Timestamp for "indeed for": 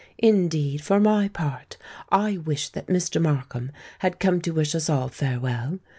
0.17-0.99